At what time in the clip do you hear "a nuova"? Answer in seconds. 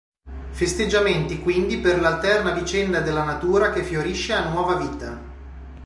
4.33-4.73